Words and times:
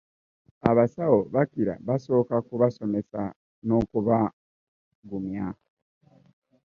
Abasawo 0.69 1.19
bakira 1.35 1.73
basooka 1.87 2.35
kubasomesa 2.47 3.21
n'okubagumya. 3.65 5.47